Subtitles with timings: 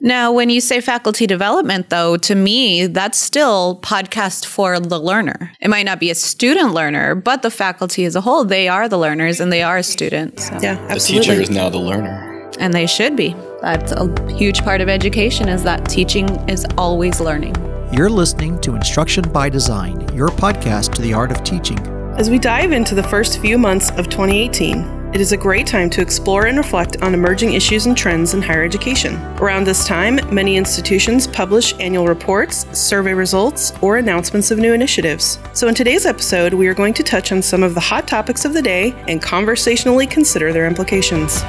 [0.00, 5.52] Now, when you say faculty development, though, to me, that's still podcast for the learner.
[5.60, 8.88] It might not be a student learner, but the faculty as a whole, they are
[8.88, 10.48] the learners and they are students.
[10.48, 10.58] So.
[10.62, 12.50] Yeah, The teacher is now the learner.
[12.60, 13.34] And they should be.
[13.60, 17.56] That's a huge part of education is that teaching is always learning.
[17.92, 21.97] You're listening to Instruction by Design, your podcast to the art of teaching.
[22.18, 25.88] As we dive into the first few months of 2018, it is a great time
[25.90, 29.14] to explore and reflect on emerging issues and trends in higher education.
[29.36, 35.38] Around this time, many institutions publish annual reports, survey results, or announcements of new initiatives.
[35.52, 38.44] So, in today's episode, we are going to touch on some of the hot topics
[38.44, 41.44] of the day and conversationally consider their implications.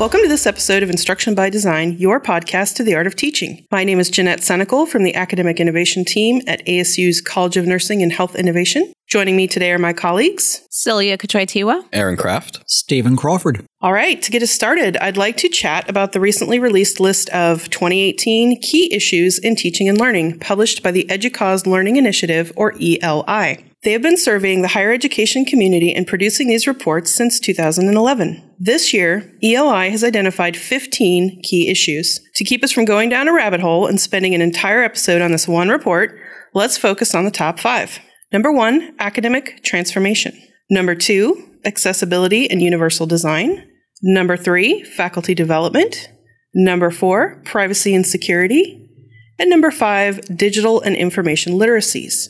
[0.00, 3.64] Welcome to this episode of Instruction by Design, your podcast to the art of teaching.
[3.70, 8.02] My name is Jeanette Senecal from the Academic Innovation Team at ASU's College of Nursing
[8.02, 8.92] and Health Innovation.
[9.14, 10.66] Joining me today are my colleagues.
[10.70, 11.84] Celia Coochwytewa.
[11.92, 12.64] Aaron Kraft.
[12.66, 13.64] Stephen Crawford.
[13.80, 17.28] All right, to get us started, I'd like to chat about the recently released list
[17.28, 22.74] of 2018 key issues in teaching and learning, published by the EDUCAUSE Learning Initiative, or
[22.82, 23.64] ELI.
[23.84, 28.42] They have been surveying the higher education community and producing these reports since 2011.
[28.58, 32.18] This year, ELI has identified 15 key issues.
[32.34, 35.30] To keep us from going down a rabbit hole and spending an entire episode on
[35.30, 36.18] this one report,
[36.52, 38.00] let's focus on the top five.
[38.34, 40.36] Number one, academic transformation.
[40.68, 43.64] Number two, accessibility and universal design.
[44.02, 46.10] Number three, faculty development.
[46.52, 48.90] Number four, privacy and security.
[49.38, 52.26] And number five, digital and information literacies.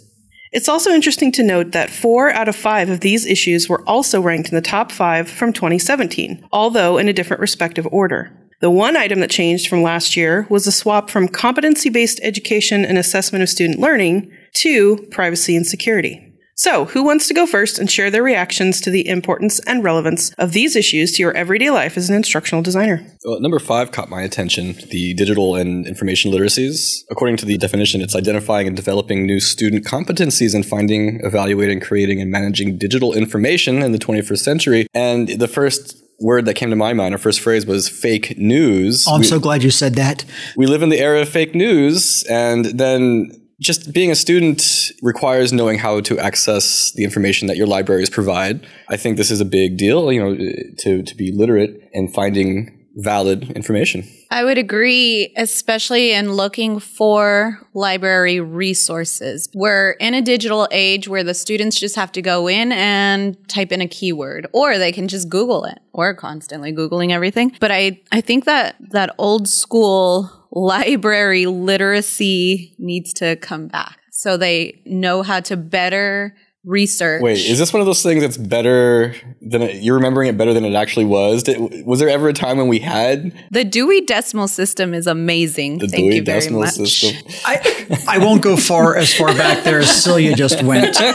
[0.52, 4.20] It's also interesting to note that four out of five of these issues were also
[4.20, 8.30] ranked in the top five from 2017, although in a different respective order.
[8.60, 12.84] The one item that changed from last year was a swap from competency based education
[12.84, 16.30] and assessment of student learning to privacy and security.
[16.56, 20.30] So, who wants to go first and share their reactions to the importance and relevance
[20.38, 23.04] of these issues to your everyday life as an instructional designer?
[23.24, 26.98] Well, number five caught my attention the digital and information literacies.
[27.10, 32.20] According to the definition, it's identifying and developing new student competencies in finding, evaluating, creating,
[32.20, 34.86] and managing digital information in the 21st century.
[34.94, 39.06] And the first word that came to my mind, our first phrase was fake news.
[39.08, 40.24] Oh, I'm We- so glad you said that.
[40.56, 43.32] we live in the era of fake news and then
[43.64, 48.66] just being a student requires knowing how to access the information that your libraries provide.
[48.88, 50.36] I think this is a big deal, you know,
[50.78, 54.04] to, to be literate and finding valid information.
[54.30, 59.48] I would agree, especially in looking for library resources.
[59.54, 63.72] We're in a digital age where the students just have to go in and type
[63.72, 65.80] in a keyword, or they can just Google it.
[65.92, 67.56] We're constantly Googling everything.
[67.60, 74.36] But I, I think that that old school library literacy needs to come back so
[74.36, 76.34] they know how to better
[76.64, 77.20] research.
[77.20, 80.54] Wait, is this one of those things that's better than it, you're remembering it better
[80.54, 81.42] than it actually was?
[81.42, 85.78] Did, was there ever a time when we had the Dewey Decimal System is amazing.
[85.78, 86.70] the Thank Dewey you very Decimal much.
[86.70, 87.16] System?
[87.44, 90.96] I, I won't go far as far back there as Celia just went.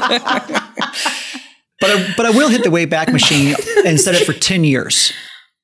[1.81, 3.55] But I, but I will hit the Wayback Machine
[3.85, 5.13] and set it for 10 years.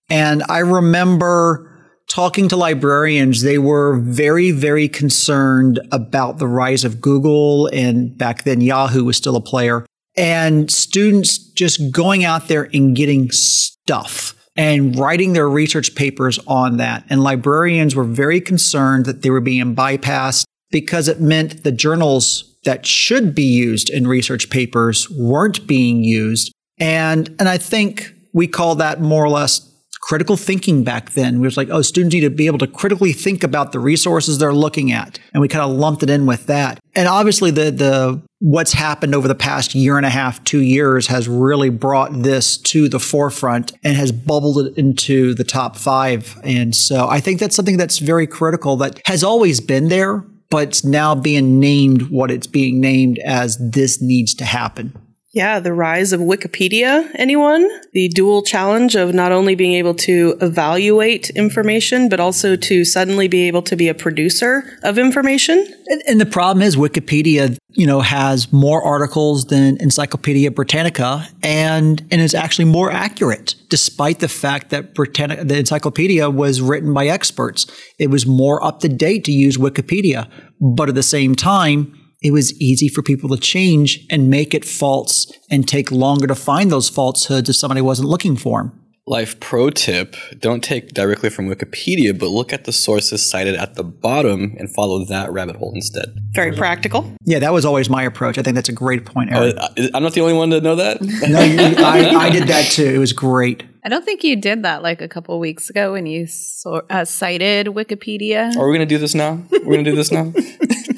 [0.09, 1.74] And I remember
[2.07, 7.67] talking to librarians, they were very, very concerned about the rise of Google.
[7.67, 9.85] And back then, Yahoo was still a player.
[10.17, 16.77] And students just going out there and getting stuff and writing their research papers on
[16.77, 17.05] that.
[17.09, 22.57] And librarians were very concerned that they were being bypassed because it meant the journals
[22.63, 26.51] that should be used in research papers weren't being used.
[26.77, 29.59] And, and I think we call that more or less
[30.05, 31.39] critical thinking back then.
[31.39, 34.37] We was like, oh, students need to be able to critically think about the resources
[34.37, 35.17] they're looking at.
[35.33, 36.79] And we kind of lumped it in with that.
[36.93, 41.07] And obviously the, the, what's happened over the past year and a half, two years
[41.07, 46.37] has really brought this to the forefront and has bubbled it into the top five.
[46.43, 50.67] And so I think that's something that's very critical that has always been there, but
[50.67, 54.95] it's now being named what it's being named as this needs to happen.
[55.35, 57.69] Yeah, the rise of Wikipedia, anyone?
[57.91, 63.27] The dual challenge of not only being able to evaluate information, but also to suddenly
[63.27, 65.67] be able to be a producer of information.
[65.87, 72.01] And, and the problem is Wikipedia, you know, has more articles than Encyclopedia Britannica and
[72.11, 77.07] and is actually more accurate, despite the fact that Britannica, the encyclopedia was written by
[77.07, 77.67] experts.
[77.99, 80.29] It was more up to date to use Wikipedia.
[80.61, 84.65] But at the same time, it was easy for people to change and make it
[84.65, 88.81] false and take longer to find those falsehoods if somebody wasn't looking for them.
[89.07, 93.75] Life pro tip don't take directly from Wikipedia, but look at the sources cited at
[93.75, 96.15] the bottom and follow that rabbit hole instead.
[96.33, 97.13] Very practical.
[97.23, 98.39] Yeah, that was always my approach.
[98.39, 99.57] I think that's a great point, Eric.
[99.59, 101.01] Uh, I'm not the only one to know that.
[101.29, 102.87] no, you, I, I did that too.
[102.87, 103.63] It was great.
[103.83, 107.05] I don't think you did that like a couple weeks ago when you so, uh,
[107.05, 108.57] cited Wikipedia.
[108.57, 109.39] Are we going to do this now?
[109.51, 110.33] We're going to do this now?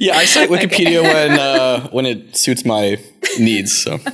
[0.00, 2.96] yeah, I cite Wikipedia when uh, when it suits my
[3.38, 3.76] needs.
[3.76, 3.98] So.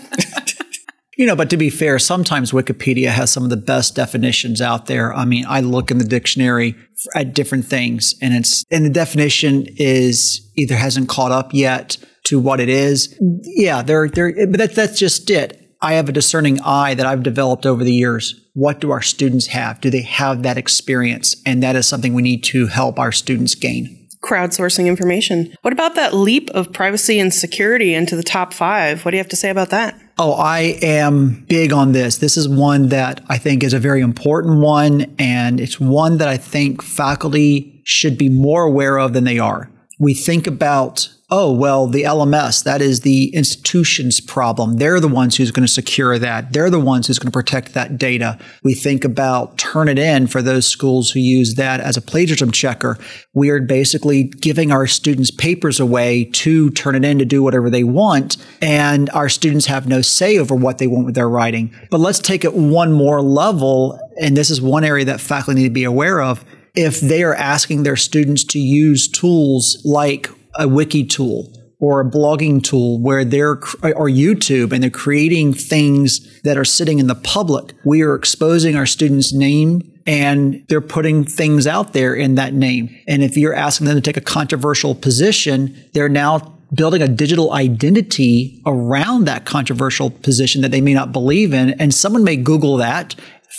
[1.18, 4.84] You know, but to be fair, sometimes Wikipedia has some of the best definitions out
[4.84, 5.14] there.
[5.14, 6.76] I mean, I look in the dictionary
[7.14, 12.38] at different things and it's, and the definition is either hasn't caught up yet to
[12.38, 13.16] what it is.
[13.44, 15.74] Yeah, they're, they're, but that's, that's just it.
[15.80, 18.38] I have a discerning eye that I've developed over the years.
[18.52, 19.80] What do our students have?
[19.80, 21.34] Do they have that experience?
[21.46, 25.54] And that is something we need to help our students gain crowdsourcing information.
[25.62, 29.04] What about that leap of privacy and security into the top five?
[29.04, 29.98] What do you have to say about that?
[30.18, 32.18] Oh, I am big on this.
[32.18, 36.28] This is one that I think is a very important one, and it's one that
[36.28, 39.70] I think faculty should be more aware of than they are.
[39.98, 44.76] We think about oh, well, the LMS, that is the institution's problem.
[44.76, 46.52] They're the ones who's going to secure that.
[46.52, 48.38] They're the ones who's going to protect that data.
[48.62, 52.96] We think about Turnitin for those schools who use that as a plagiarism checker.
[53.34, 58.36] We are basically giving our students papers away to Turnitin to do whatever they want.
[58.62, 61.74] And our students have no say over what they want with their writing.
[61.90, 63.98] But let's take it one more level.
[64.20, 66.44] And this is one area that faculty need to be aware of
[66.76, 70.28] if they are asking their students to use tools like
[70.58, 76.40] a wiki tool or a blogging tool where they're or YouTube and they're creating things
[76.42, 77.74] that are sitting in the public.
[77.84, 82.96] We are exposing our students' name and they're putting things out there in that name.
[83.06, 87.52] And if you're asking them to take a controversial position, they're now building a digital
[87.52, 91.70] identity around that controversial position that they may not believe in.
[91.80, 93.14] And someone may Google that,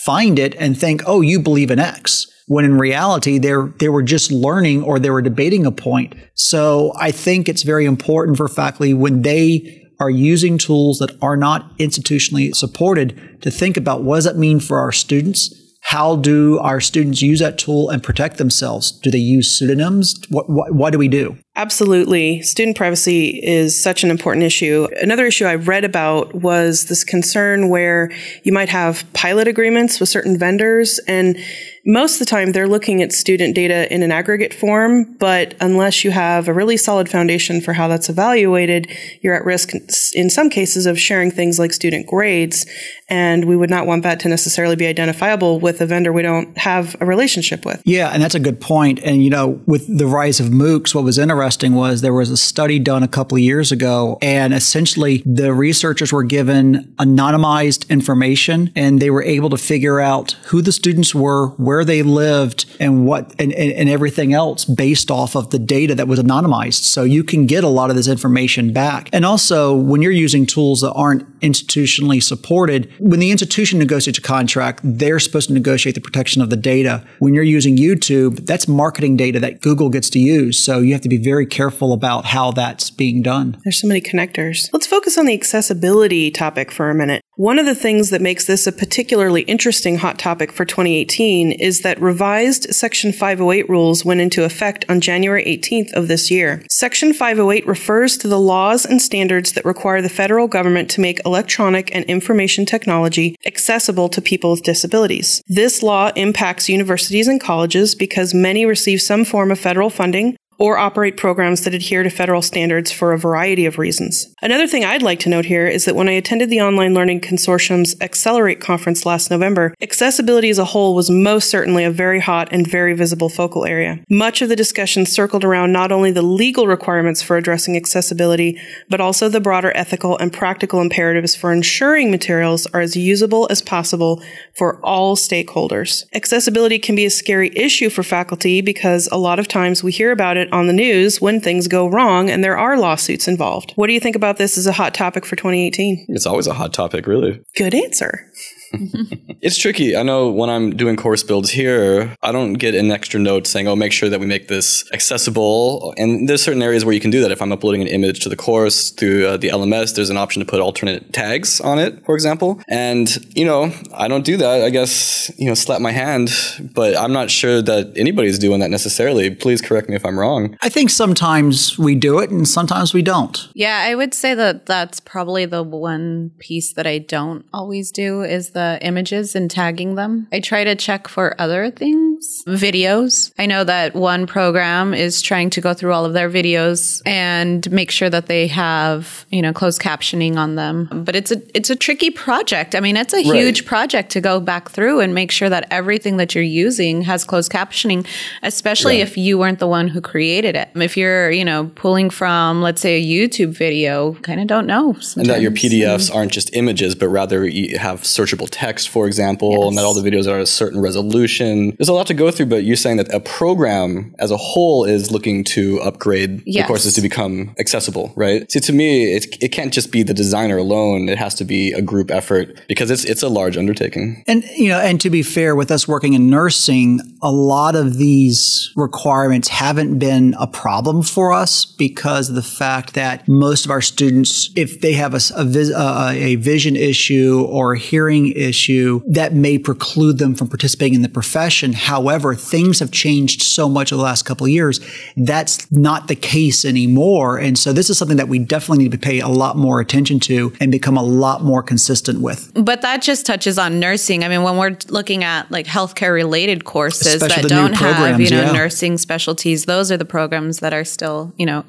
[0.06, 4.04] find it, and think, oh, you believe in X when in reality they're they were
[4.04, 6.16] just learning or they were debating a point.
[6.34, 11.38] So I think it's very important for faculty when they are using tools that are
[11.38, 15.54] not institutionally supported to think about what does that mean for our students?
[15.82, 18.92] How do our students use that tool and protect themselves?
[18.92, 20.22] Do they use pseudonyms?
[20.30, 21.38] What, what, what do we do?
[21.56, 22.42] Absolutely.
[22.42, 24.88] Student privacy is such an important issue.
[25.02, 28.12] Another issue I read about was this concern where
[28.44, 31.38] you might have pilot agreements with certain vendors and
[31.88, 36.04] most of the time they're looking at student data in an aggregate form, but unless
[36.04, 38.92] you have a really solid foundation for how that's evaluated,
[39.22, 39.72] you're at risk
[40.14, 42.66] in some cases of sharing things like student grades.
[43.10, 46.58] And we would not want that to necessarily be identifiable with a vendor we don't
[46.58, 47.82] have a relationship with.
[47.86, 49.00] Yeah, and that's a good point.
[49.02, 52.36] And, you know, with the rise of MOOCs, what was interesting was there was a
[52.36, 58.74] study done a couple of years ago, and essentially the researchers were given anonymized information
[58.76, 63.06] and they were able to figure out who the students were, where they lived, and
[63.06, 66.84] what and, and, and everything else based off of the data that was anonymized.
[66.84, 69.10] So you can get a lot of this information back.
[69.14, 74.22] And also, when you're using tools that aren't institutionally supported, when the institution negotiates a
[74.22, 77.06] contract, they're supposed to negotiate the protection of the data.
[77.20, 80.58] When you're using YouTube, that's marketing data that Google gets to use.
[80.60, 83.58] So you have to be very careful about how that's being done.
[83.64, 84.70] There's so many connectors.
[84.74, 87.22] Let's focus on the accessibility topic for a minute.
[87.38, 91.82] One of the things that makes this a particularly interesting hot topic for 2018 is
[91.82, 96.64] that revised Section 508 rules went into effect on January 18th of this year.
[96.68, 101.24] Section 508 refers to the laws and standards that require the federal government to make
[101.28, 105.44] electronic and information technology accessible to people with disabilities.
[105.46, 110.78] This law impacts universities and colleges because many receive some form of federal funding or
[110.78, 114.34] operate programs that adhere to federal standards for a variety of reasons.
[114.42, 117.20] Another thing I'd like to note here is that when I attended the Online Learning
[117.20, 122.50] Consortium's Accelerate conference last November, accessibility as a whole was most certainly a very hot
[122.52, 124.00] and very visible focal area.
[124.10, 128.60] Much of the discussion circled around not only the legal requirements for addressing accessibility,
[128.90, 133.62] but also the broader ethical and practical imperatives for ensuring materials are as usable as
[133.62, 134.22] possible
[134.56, 136.06] for all stakeholders.
[136.14, 140.12] Accessibility can be a scary issue for faculty because a lot of times we hear
[140.12, 143.74] about it it on the news when things go wrong and there are lawsuits involved.
[143.76, 146.08] What do you think about this as a hot topic for 2018?
[146.10, 147.42] It's always a hot topic, really.
[147.56, 148.32] Good answer.
[149.42, 149.96] it's tricky.
[149.96, 153.68] I know when I'm doing course builds here, I don't get an extra note saying,
[153.68, 155.94] oh, make sure that we make this accessible.
[155.98, 157.32] And there's certain areas where you can do that.
[157.32, 160.40] If I'm uploading an image to the course through uh, the LMS, there's an option
[160.40, 162.62] to put alternate tags on it, for example.
[162.68, 164.64] And, you know, I don't do that.
[164.64, 166.32] I guess, you know, slap my hand,
[166.74, 169.34] but I'm not sure that anybody's doing that necessarily.
[169.34, 170.58] Please correct me if I'm wrong.
[170.62, 173.48] I think sometimes we do it and sometimes we don't.
[173.54, 178.22] Yeah, I would say that that's probably the one piece that I don't always do
[178.22, 180.28] is the images and tagging them.
[180.32, 182.07] I try to check for other things
[182.48, 183.32] Videos.
[183.38, 187.70] I know that one program is trying to go through all of their videos and
[187.72, 190.90] make sure that they have, you know, closed captioning on them.
[191.06, 192.74] But it's a it's a tricky project.
[192.76, 193.26] I mean, it's a Right.
[193.42, 197.24] huge project to go back through and make sure that everything that you're using has
[197.24, 198.06] closed captioning,
[198.44, 200.70] especially if you weren't the one who created it.
[200.76, 204.96] If you're, you know, pulling from let's say a YouTube video, kind of don't know.
[205.16, 205.52] and that your.
[205.58, 209.96] PDFs aren't just images, but rather you have searchable text, for example, and that all
[209.96, 211.76] the videos are a certain resolution.
[211.78, 214.84] There's a lot to go through, but you're saying that a program as a whole
[214.86, 216.64] is looking to upgrade Yes.
[216.64, 218.50] the courses to become accessible, right?
[218.52, 221.10] See, to me, it, it can't just be the designer alone.
[221.10, 224.24] It has to be a group effort because it's it's a large undertaking.
[224.28, 227.98] And you know, and to be fair, with us working in nursing, a lot of
[227.98, 233.72] these requirements haven't been a problem for us because of the fact that most of
[233.72, 237.80] our students, if they have a, s- a vis- uh, a vision issue or a
[237.80, 241.74] hearing issue, that may preclude them from participating in the profession.
[241.98, 244.80] However, things have changed so much over the last couple of years.
[245.16, 247.40] That's not the case anymore.
[247.40, 250.20] And so this is something that we definitely need to pay a lot more attention
[250.20, 252.52] to and become a lot more consistent with.
[252.54, 254.24] But that just touches on nursing.
[254.24, 258.30] I mean, when we're looking at like healthcare related courses Especially that don't have, you
[258.30, 258.52] know, yeah.
[258.52, 261.66] nursing specialties, those are the programs that are still, you know,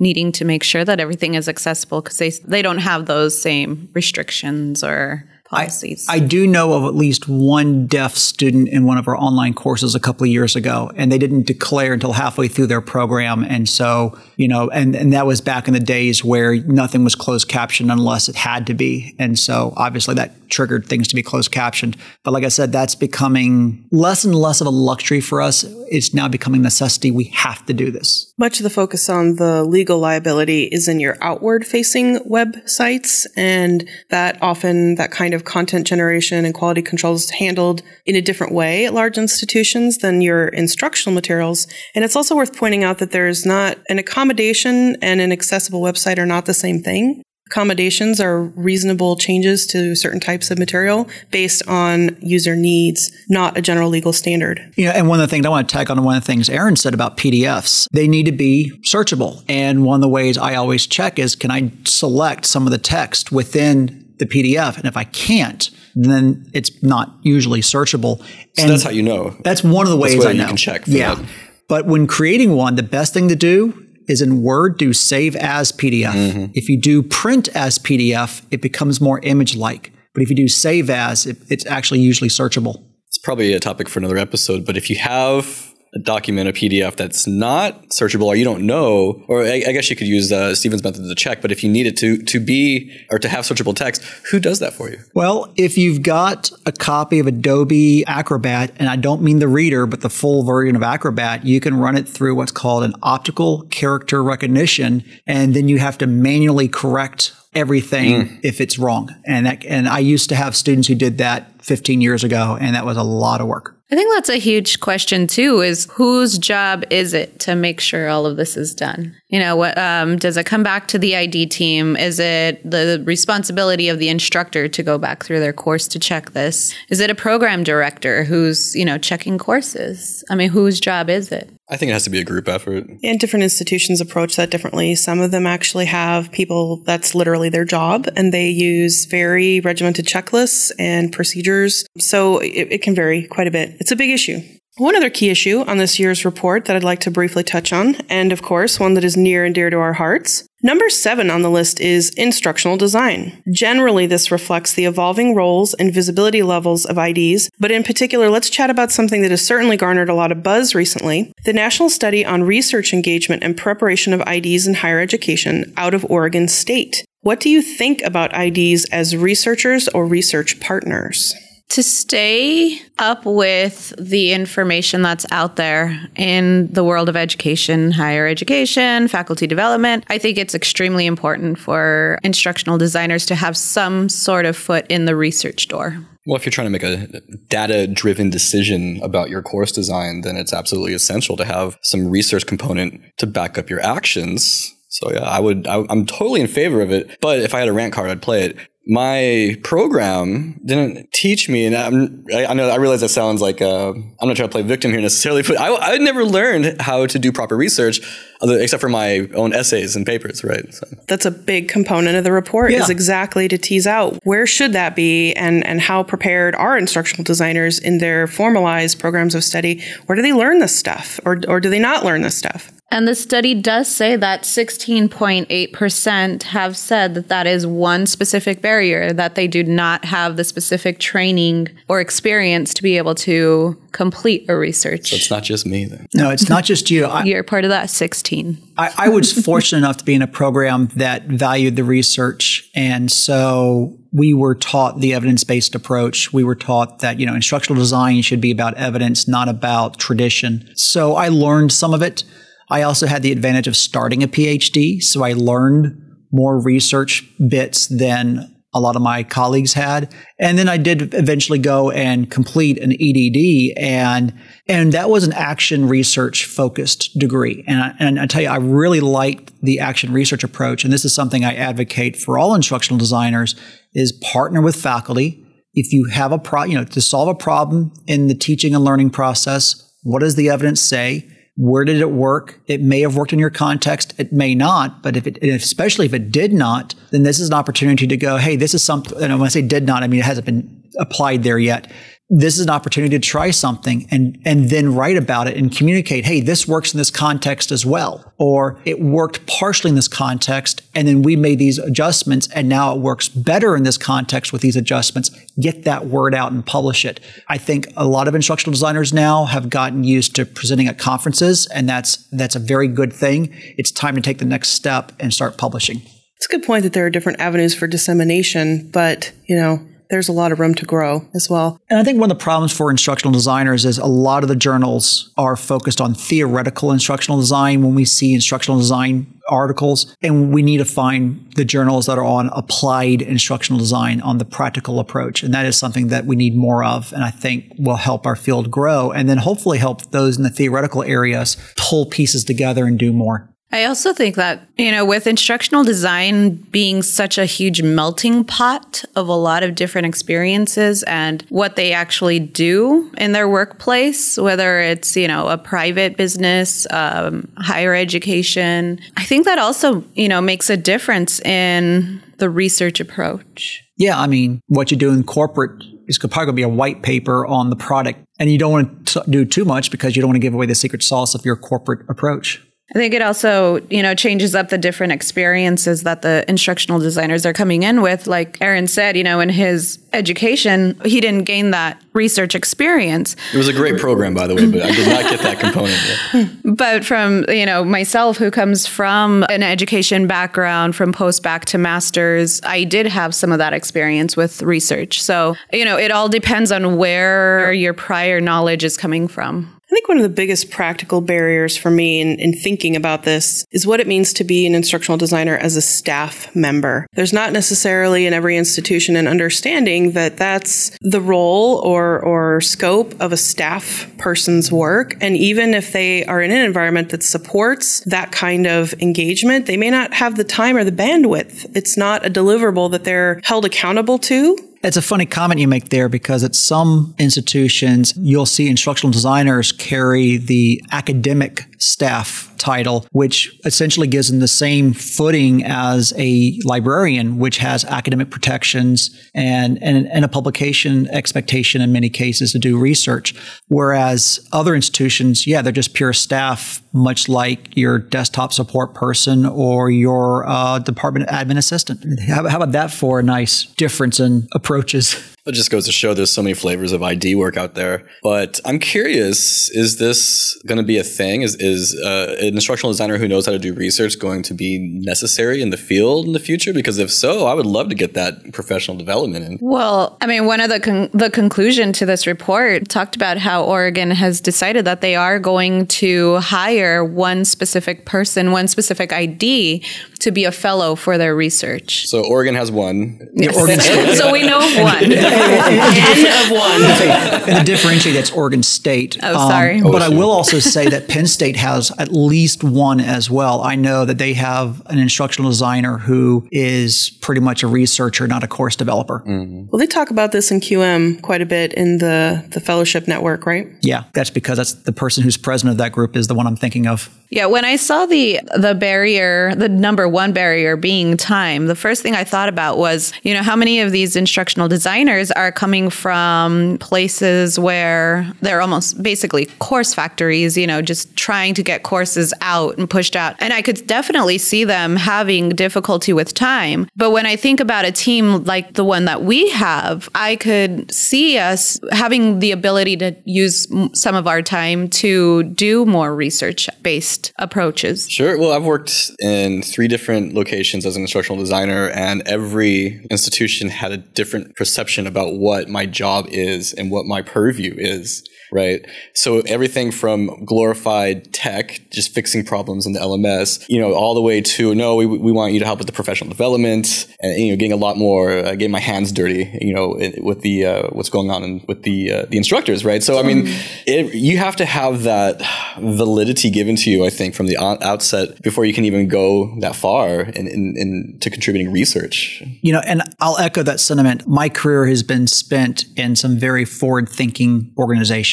[0.00, 3.88] needing to make sure that everything is accessible because they they don't have those same
[3.94, 6.06] restrictions or policies.
[6.08, 9.94] I do know of at least one deaf student in one of our online courses
[9.94, 13.44] a couple of years ago, and they didn't declare until halfway through their program.
[13.44, 17.14] And so, you know, and, and that was back in the days where nothing was
[17.14, 19.14] closed captioned unless it had to be.
[19.18, 21.96] And so obviously that triggered things to be closed captioned.
[22.22, 25.64] But like I said, that's becoming less and less of a luxury for us.
[25.90, 27.10] It's now becoming a necessity.
[27.10, 28.32] We have to do this.
[28.38, 33.88] Much of the focus on the legal liability is in your outward facing websites, and
[34.10, 38.86] that often that kind of content generation and quality controls handled in a different way
[38.86, 41.66] at large institutions than your instructional materials.
[41.94, 46.18] And it's also worth pointing out that there's not an accommodation and an accessible website
[46.18, 47.22] are not the same thing.
[47.50, 53.62] Accommodations are reasonable changes to certain types of material based on user needs, not a
[53.62, 54.70] general legal standard.
[54.76, 56.50] Know, and one of the things I want to tag on one of the things
[56.50, 59.42] Aaron said about PDFs, they need to be searchable.
[59.48, 62.78] And one of the ways I always check is can I select some of the
[62.78, 64.76] text within the PDF?
[64.76, 68.18] And if I can't, then it's not usually searchable.
[68.54, 69.36] So and that's how you know.
[69.44, 71.16] that's one of the ways I you can check for yeah.
[71.16, 71.24] that.
[71.68, 75.70] But when creating one, the best thing to do is in Word, do save as
[75.70, 76.12] PDF.
[76.12, 76.52] Mm-hmm.
[76.54, 79.92] If you do print as PDF, it becomes more image like.
[80.14, 82.82] But if you do save as, it, it's actually usually searchable.
[83.06, 86.96] It's probably a topic for another episode, but if you have a document, a PDF
[86.96, 90.54] that's not searchable or you don't know, or I, I guess you could use uh,
[90.54, 93.44] Stephen's method to check, but if you need it to, to be or to have
[93.44, 94.98] searchable text, who does that for you?
[95.14, 99.86] Well, if you've got a copy of Adobe Acrobat, and I don't mean the reader,
[99.86, 103.62] but the full version of Acrobat, you can run it through what's called an optical
[103.70, 109.14] character recognition, and then you have to manually correct everything if it's wrong.
[109.26, 112.76] And that, and I used to have students who did that 15 years ago, and
[112.76, 113.77] that was a lot of work.
[113.90, 115.60] I think that's a huge question too.
[115.60, 119.16] Is whose job is it to make sure all of this is done?
[119.28, 121.96] You know, what um, does it come back to the ID team?
[121.96, 126.32] Is it the responsibility of the instructor to go back through their course to check
[126.32, 126.74] this?
[126.90, 130.22] Is it a program director who's you know checking courses?
[130.28, 131.50] I mean, whose job is it?
[131.70, 132.86] I think it has to be a group effort.
[133.02, 134.94] And different institutions approach that differently.
[134.94, 140.06] Some of them actually have people that's literally their job and they use very regimented
[140.06, 141.84] checklists and procedures.
[141.98, 143.76] So it, it can vary quite a bit.
[143.80, 144.40] It's a big issue.
[144.78, 147.96] One other key issue on this year's report that I'd like to briefly touch on,
[148.08, 150.47] and of course, one that is near and dear to our hearts.
[150.60, 153.44] Number seven on the list is instructional design.
[153.52, 158.50] Generally, this reflects the evolving roles and visibility levels of IDs, but in particular, let's
[158.50, 162.26] chat about something that has certainly garnered a lot of buzz recently the National Study
[162.26, 167.04] on Research Engagement and Preparation of IDs in Higher Education out of Oregon State.
[167.20, 171.34] What do you think about IDs as researchers or research partners?
[171.70, 178.26] To stay up with the information that's out there in the world of education, higher
[178.26, 184.46] education, faculty development, I think it's extremely important for instructional designers to have some sort
[184.46, 185.98] of foot in the research door.
[186.26, 187.06] Well, if you're trying to make a
[187.48, 192.46] data driven decision about your course design, then it's absolutely essential to have some research
[192.46, 194.74] component to back up your actions.
[194.88, 197.18] So yeah, I would, I, I'm totally in favor of it.
[197.20, 198.56] But if I had a rant card, I'd play it.
[198.90, 203.90] My program didn't teach me, and I'm, I know I realize that sounds like uh,
[203.90, 207.18] I'm not trying to play victim here necessarily, but I, I never learned how to
[207.18, 208.00] do proper research,
[208.40, 210.72] other, except for my own essays and papers, right?
[210.72, 210.86] So.
[211.06, 212.82] That's a big component of the report Yeah.
[212.82, 217.24] is exactly to tease out where should that be and and how prepared are instructional
[217.24, 219.82] designers in their formalized programs of study.
[220.06, 222.72] Where do they learn this stuff, or or do they not learn this stuff?
[222.90, 229.12] And the study does say that 16.8% have said that that is one specific barrier,
[229.12, 234.48] that they do not have the specific training or experience to be able to complete
[234.48, 235.12] a research.
[235.12, 236.06] It's not just me then.
[236.14, 237.04] No, it's not just you.
[237.08, 238.56] I, You're part of that 16.
[238.78, 242.70] I, I was fortunate enough to be in a program that valued the research.
[242.74, 246.32] And so we were taught the evidence based approach.
[246.32, 250.70] We were taught that, you know, instructional design should be about evidence, not about tradition.
[250.74, 252.24] So I learned some of it.
[252.70, 255.02] I also had the advantage of starting a PhD.
[255.02, 260.14] So I learned more research bits than a lot of my colleagues had.
[260.38, 264.34] And then I did eventually go and complete an EDD and
[264.68, 267.64] and that was an action research focused degree.
[267.66, 271.06] And I, and I tell you I really liked the action research approach and this
[271.06, 273.56] is something I advocate for all instructional designers
[273.94, 275.44] is partner with faculty.
[275.72, 278.84] If you have a pro, you know, to solve a problem in the teaching and
[278.84, 281.26] learning process, what does the evidence say?
[281.60, 282.60] Where did it work?
[282.68, 284.14] It may have worked in your context.
[284.16, 285.02] It may not.
[285.02, 288.36] But if it, especially if it did not, then this is an opportunity to go,
[288.36, 289.20] hey, this is something.
[289.20, 291.90] And when I say did not, I mean it hasn't been applied there yet.
[292.30, 296.26] This is an opportunity to try something and and then write about it and communicate.
[296.26, 300.82] Hey, this works in this context as well, or it worked partially in this context,
[300.94, 304.60] and then we made these adjustments, and now it works better in this context with
[304.60, 305.30] these adjustments.
[305.58, 307.18] Get that word out and publish it.
[307.48, 311.66] I think a lot of instructional designers now have gotten used to presenting at conferences,
[311.68, 313.54] and that's that's a very good thing.
[313.78, 316.02] It's time to take the next step and start publishing.
[316.36, 319.80] It's a good point that there are different avenues for dissemination, but you know,
[320.10, 321.80] there's a lot of room to grow as well.
[321.88, 324.56] And I think one of the problems for instructional designers is a lot of the
[324.56, 330.14] journals are focused on theoretical instructional design when we see instructional design articles.
[330.22, 334.44] And we need to find the journals that are on applied instructional design on the
[334.44, 335.42] practical approach.
[335.42, 337.12] And that is something that we need more of.
[337.12, 340.50] And I think will help our field grow and then hopefully help those in the
[340.50, 343.48] theoretical areas pull pieces together and do more.
[343.70, 349.04] I also think that, you know, with instructional design being such a huge melting pot
[349.14, 354.80] of a lot of different experiences and what they actually do in their workplace, whether
[354.80, 360.40] it's, you know, a private business, um, higher education, I think that also, you know,
[360.40, 363.84] makes a difference in the research approach.
[363.98, 367.02] Yeah, I mean, what you do in corporate is probably going to be a white
[367.02, 368.24] paper on the product.
[368.38, 370.66] And you don't want to do too much because you don't want to give away
[370.66, 372.62] the secret sauce of your corporate approach.
[372.94, 377.44] I think it also, you know, changes up the different experiences that the instructional designers
[377.44, 378.26] are coming in with.
[378.26, 383.36] Like Aaron said, you know, in his education, he didn't gain that research experience.
[383.52, 386.00] It was a great program, by the way, but I did not get that component.
[386.32, 386.48] Yet.
[386.78, 391.78] But from, you know, myself who comes from an education background from post back to
[391.78, 395.20] masters, I did have some of that experience with research.
[395.20, 399.77] So, you know, it all depends on where your prior knowledge is coming from.
[399.90, 403.64] I think one of the biggest practical barriers for me in, in thinking about this
[403.70, 407.06] is what it means to be an instructional designer as a staff member.
[407.14, 413.18] There's not necessarily in every institution an understanding that that's the role or, or scope
[413.18, 415.16] of a staff person's work.
[415.22, 419.78] And even if they are in an environment that supports that kind of engagement, they
[419.78, 421.64] may not have the time or the bandwidth.
[421.74, 424.67] It's not a deliverable that they're held accountable to.
[424.80, 429.72] It's a funny comment you make there because at some institutions, you'll see instructional designers
[429.72, 437.38] carry the academic staff title, which essentially gives them the same footing as a librarian,
[437.38, 442.78] which has academic protections and, and, and a publication expectation in many cases to do
[442.78, 443.34] research.
[443.68, 449.90] Whereas other institutions, yeah, they're just pure staff, much like your desktop support person or
[449.90, 452.20] your uh, department admin assistant.
[452.20, 455.34] How, how about that for a nice difference in approaches?
[455.48, 458.06] It just goes to show there's so many flavors of ID work out there.
[458.22, 461.42] But I'm curious, is this going to be a thing?
[461.42, 464.78] Is, is uh, an instructional designer who knows how to do research going to be
[464.78, 466.72] necessary in the field in the future?
[466.72, 469.58] Because if so, I would love to get that professional development in.
[469.60, 473.64] Well, I mean, one of the con- the conclusion to this report talked about how
[473.64, 479.82] Oregon has decided that they are going to hire one specific person, one specific ID
[480.20, 482.06] to be a fellow for their research.
[482.06, 483.18] So Oregon has one.
[484.14, 485.10] so we know of one.
[485.42, 487.48] N of one.
[487.48, 489.22] and to differentiate, that's Oregon State.
[489.22, 489.80] Um, Oh, sorry.
[489.80, 493.62] but I will also say that Penn State has at least one as well.
[493.62, 498.42] I know that they have an instructional designer who is pretty much a researcher, not
[498.42, 499.22] a course developer.
[499.26, 503.46] Well, they talk about this in QM quite a bit in the, the fellowship network,
[503.46, 503.68] right?
[503.82, 506.56] Yeah, that's because that's the person who's president of that group is the one I'm
[506.56, 507.14] thinking of.
[507.30, 512.02] Yeah, when I saw the the barrier, the number one barrier being time, the first
[512.02, 515.90] thing I thought about was, you know, how many of these instructional designers are coming
[515.90, 522.32] from places where they're almost basically course factories, you know, just trying to get courses
[522.40, 523.36] out and pushed out.
[523.40, 526.88] And I could definitely see them having difficulty with time.
[526.96, 530.92] But when I think about a team like the one that we have, I could
[530.92, 536.68] see us having the ability to use some of our time to do more research
[536.82, 538.08] based approaches.
[538.08, 538.38] Sure.
[538.38, 543.92] Well, I've worked in three different locations as an instructional designer, and every institution had
[543.92, 548.22] a different perception about what my job is and what my purview is.
[548.52, 548.86] Right.
[549.14, 554.22] So everything from glorified tech, just fixing problems in the LMS, you know, all the
[554.22, 557.50] way to no, we, we want you to help with the professional development and, you
[557.50, 560.88] know, getting a lot more, uh, getting my hands dirty, you know, with the, uh,
[560.88, 562.84] what's going on in, with the, uh, the instructors.
[562.84, 563.02] Right.
[563.02, 563.44] So, I mean,
[563.86, 565.42] it, you have to have that
[565.78, 569.54] validity given to you, I think, from the on- outset before you can even go
[569.60, 572.42] that far in, in, in to contributing research.
[572.62, 574.26] You know, and I'll echo that sentiment.
[574.26, 577.72] My career has been spent in some very forward thinking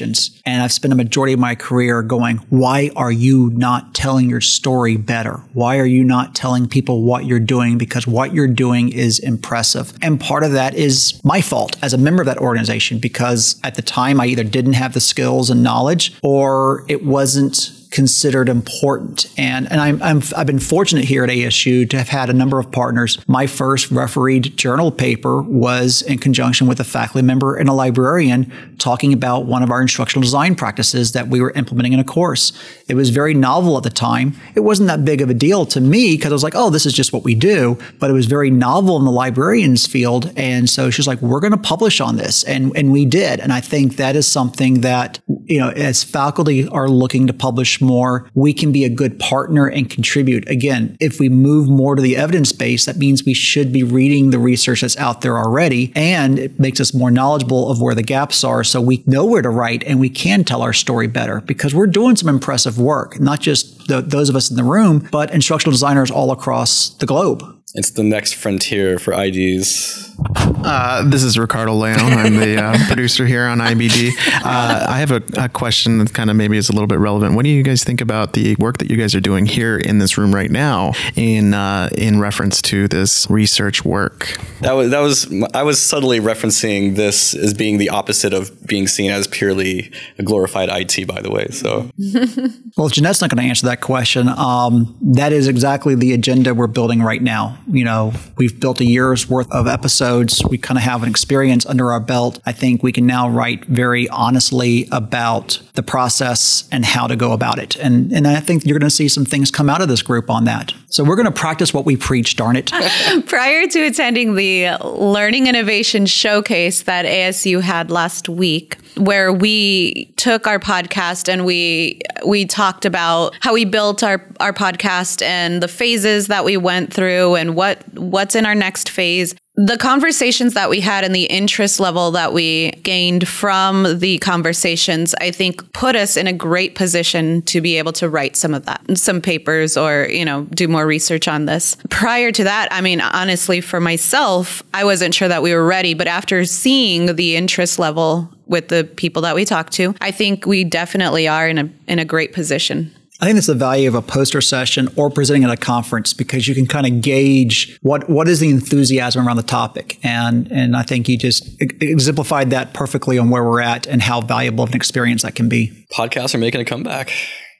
[0.05, 0.41] organizations.
[0.45, 4.41] And I've spent a majority of my career going, why are you not telling your
[4.41, 5.41] story better?
[5.53, 7.77] Why are you not telling people what you're doing?
[7.77, 9.93] Because what you're doing is impressive.
[10.01, 13.75] And part of that is my fault as a member of that organization because at
[13.75, 19.25] the time I either didn't have the skills and knowledge or it wasn't considered important.
[19.37, 22.59] And and I'm, I'm I've been fortunate here at ASU to have had a number
[22.59, 23.17] of partners.
[23.25, 28.51] My first refereed journal paper was in conjunction with a faculty member and a librarian
[28.79, 32.51] talking about one of our instructional design practices that we were implementing in a course.
[32.89, 34.35] It was very novel at the time.
[34.55, 36.85] It wasn't that big of a deal to me because I was like, oh, this
[36.85, 37.79] is just what we do.
[37.99, 40.33] But it was very novel in the librarian's field.
[40.35, 42.43] And so she's like, we're going to publish on this.
[42.43, 43.39] And, and we did.
[43.39, 47.79] And I think that is something that, you know, as faculty are looking to publish
[47.85, 50.49] more, we can be a good partner and contribute.
[50.49, 54.29] Again, if we move more to the evidence base, that means we should be reading
[54.29, 55.91] the research that's out there already.
[55.95, 59.41] And it makes us more knowledgeable of where the gaps are so we know where
[59.41, 63.19] to write and we can tell our story better because we're doing some impressive work,
[63.19, 67.05] not just the, those of us in the room, but instructional designers all across the
[67.05, 67.43] globe.
[67.77, 70.15] It's the next frontier for IDs.
[70.63, 71.99] Uh, this is Ricardo Leon.
[71.99, 74.11] I'm the uh, producer here on IBD.
[74.45, 77.35] Uh, I have a, a question that kind of maybe is a little bit relevant.
[77.35, 79.99] What do you guys think about the work that you guys are doing here in
[79.99, 84.39] this room right now in uh, in reference to this research work?
[84.61, 88.87] That was that was I was subtly referencing this as being the opposite of being
[88.87, 91.05] seen as purely a glorified IT.
[91.07, 91.91] By the way, so
[92.77, 94.27] Well, Jeanette's not going to answer that question.
[94.29, 97.57] Um, that is exactly the agenda we're building right now.
[97.67, 100.43] You know, we've built a year's worth of episodes.
[100.49, 102.39] We kind of have an experience under our belt.
[102.45, 107.31] I think we can now write very honestly about the process and how to go
[107.31, 107.75] about it.
[107.77, 110.29] And and I think you're going to see some things come out of this group
[110.29, 110.73] on that.
[110.95, 112.37] So we're going to practice what we preach.
[112.37, 112.71] Darn it!
[113.25, 120.47] Prior to attending the Learning Innovation Showcase that ASU had last week, where we took
[120.47, 125.67] our podcast and we we talked about how we built our our podcast and the
[125.67, 130.69] phases that we went through and what what's in our next phase the conversations that
[130.69, 135.95] we had and the interest level that we gained from the conversations, I think put
[135.95, 139.77] us in a great position to be able to write some of that, some papers
[139.77, 141.77] or, you know, do more research on this.
[141.89, 145.93] Prior to that, I mean, honestly, for myself, I wasn't sure that we were ready,
[145.93, 150.45] but after seeing the interest level with the people that we talked to, I think
[150.45, 152.93] we definitely are in a in a great position.
[153.21, 156.47] I think that's the value of a poster session or presenting at a conference because
[156.47, 160.75] you can kind of gauge what what is the enthusiasm around the topic, and and
[160.75, 164.71] I think you just exemplified that perfectly on where we're at and how valuable of
[164.71, 165.85] an experience that can be.
[165.93, 167.11] podcasts are making a comeback.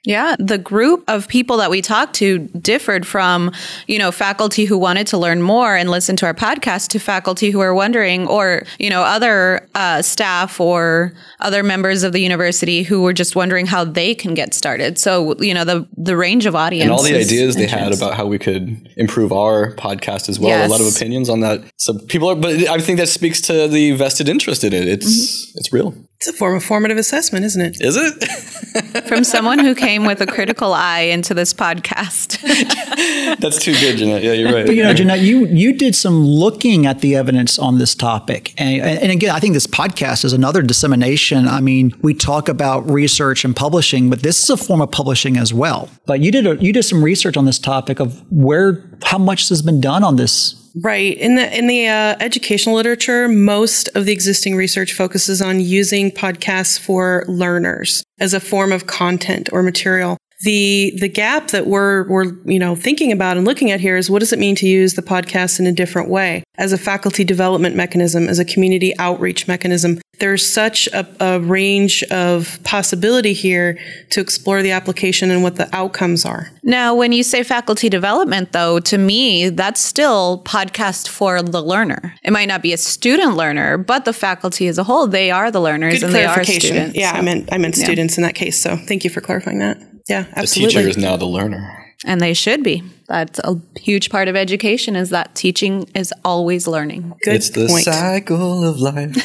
[0.06, 3.50] Yeah, the group of people that we talked to differed from,
[3.88, 7.50] you know, faculty who wanted to learn more and listen to our podcast to faculty
[7.50, 12.84] who are wondering, or, you know, other uh, staff or other members of the university
[12.84, 14.96] who were just wondering how they can get started.
[14.96, 18.14] So, you know, the the range of audience and all the ideas they had about
[18.14, 20.66] how we could improve our podcast as well.
[20.66, 21.62] A lot of opinions on that.
[21.76, 24.86] So people are, but I think that speaks to the vested interest in it.
[24.86, 25.58] It's Mm-hmm.
[25.58, 25.94] it's real.
[26.16, 27.76] It's a form of formative assessment, isn't it?
[27.80, 29.04] Is it?
[29.08, 32.40] From someone who came with a critical eye into this podcast.
[33.38, 34.22] That's too good, Jeanette.
[34.22, 34.64] Yeah, you're right.
[34.64, 38.54] But you know, Jeanette, you you did some looking at the evidence on this topic,
[38.56, 41.46] and, and again, I think this podcast is another dissemination.
[41.46, 45.36] I mean, we talk about research and publishing, but this is a form of publishing
[45.36, 45.90] as well.
[46.06, 49.50] But you did a, you did some research on this topic of where how much
[49.50, 51.16] has been done on this Right.
[51.16, 56.10] In the in the uh, educational literature, most of the existing research focuses on using
[56.10, 60.18] podcasts for learners as a form of content or material.
[60.40, 64.10] The the gap that we're we're you know thinking about and looking at here is
[64.10, 67.24] what does it mean to use the podcast in a different way as a faculty
[67.24, 69.98] development mechanism, as a community outreach mechanism.
[70.18, 73.78] There's such a, a range of possibility here
[74.10, 76.50] to explore the application and what the outcomes are.
[76.62, 82.14] Now, when you say faculty development, though, to me, that's still podcast for the learner.
[82.22, 85.50] It might not be a student learner, but the faculty as a whole, they are
[85.50, 86.96] the learners Good and they are students.
[86.96, 87.84] Yeah, so- I meant I meant yeah.
[87.84, 88.58] students in that case.
[88.58, 89.95] So thank you for clarifying that.
[90.08, 90.74] Yeah, absolutely.
[90.74, 91.82] the teacher is now the learner.
[92.04, 92.82] And they should be.
[93.08, 97.14] That's a huge part of education is that teaching is always learning.
[97.22, 97.84] Good it's the point.
[97.84, 99.16] cycle of life.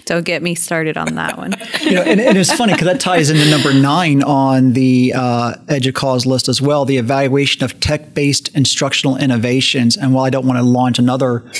[0.04, 1.54] Don't get me started on that one.
[1.82, 5.54] you know, and, and it's funny because that ties into number nine on the uh,
[5.66, 9.96] EDUCAUSE list as well, the evaluation of tech-based instructional innovations.
[9.96, 11.50] And while I don't want to launch another,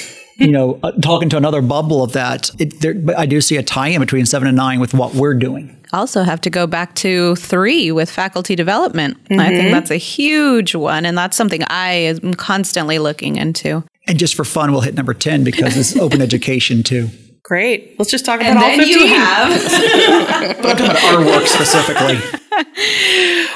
[0.40, 3.62] you know, talking to another bubble of that, it, there, but I do see a
[3.62, 5.76] tie-in between seven and nine with what we're doing.
[5.92, 9.16] also have to go back to three with faculty development.
[9.30, 9.48] I Mm-hmm.
[9.56, 11.04] think that's a huge one.
[11.06, 13.84] And that's something I am constantly looking into.
[14.08, 17.10] And just for fun, we'll hit number 10 because it's open education too.
[17.42, 17.98] Great.
[17.98, 19.08] Let's just talk about all 15.
[19.08, 19.50] have.
[20.62, 22.18] But I'm talking about our work specifically.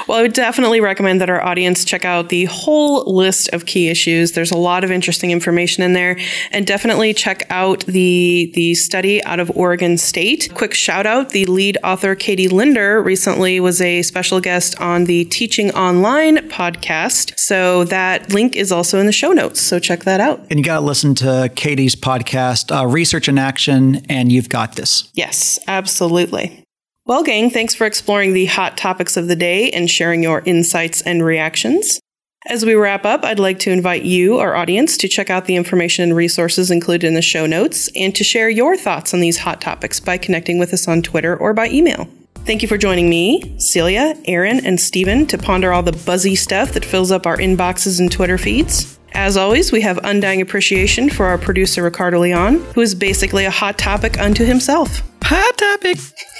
[0.07, 3.89] Well, I would definitely recommend that our audience check out the whole list of key
[3.89, 4.33] issues.
[4.33, 6.19] There's a lot of interesting information in there,
[6.51, 10.51] and definitely check out the the study out of Oregon State.
[10.53, 15.25] Quick shout out: the lead author Katie Linder recently was a special guest on the
[15.25, 17.37] Teaching Online podcast.
[17.39, 19.59] So that link is also in the show notes.
[19.59, 20.45] So check that out.
[20.51, 24.75] And you got to listen to Katie's podcast, uh, Research in Action, and you've got
[24.75, 25.09] this.
[25.15, 26.64] Yes, absolutely.
[27.07, 31.03] Well, gang, thanks for exploring the hot topics of the day and sharing your insights
[31.03, 31.99] and reactions.
[32.47, 35.55] As we wrap up, I'd like to invite you, our audience, to check out the
[35.55, 39.37] information and resources included in the show notes and to share your thoughts on these
[39.37, 42.09] hot topics by connecting with us on Twitter or by email.
[42.37, 46.73] Thank you for joining me, Celia, Aaron, and Stephen to ponder all the buzzy stuff
[46.73, 48.97] that fills up our inboxes and Twitter feeds.
[49.15, 53.51] As always, we have undying appreciation for our producer, Ricardo Leon, who is basically a
[53.51, 55.01] hot topic unto himself.
[55.23, 55.97] Hot topic.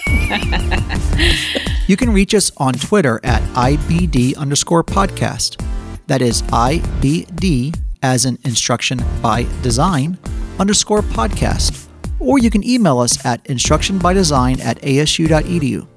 [1.87, 5.63] You can reach us on Twitter at IBD underscore podcast.
[6.07, 10.17] That is IBD as in instruction by design
[10.57, 11.87] underscore podcast.
[12.19, 15.87] Or you can email us at instructionbydesign at asu.edu.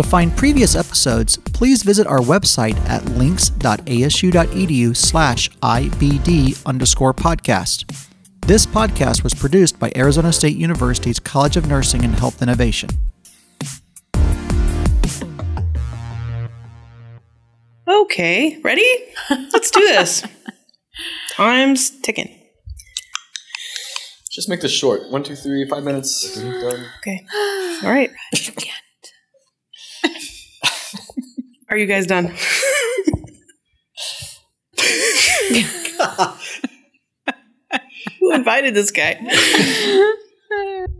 [0.00, 7.84] To find previous episodes, please visit our website at links.asu.edu slash IBD underscore podcast.
[8.46, 12.88] This podcast was produced by Arizona State University's College of Nursing and Health Innovation.
[17.86, 18.88] Okay, ready?
[19.28, 20.24] Let's do this.
[21.32, 22.40] Time's ticking.
[24.32, 25.10] Just make this short.
[25.10, 26.36] One, two, three, five minutes.
[26.40, 26.86] Done.
[27.00, 27.20] Okay.
[27.82, 28.10] All right.
[31.70, 32.34] Are you guys done?
[38.20, 39.18] Who invited this guy?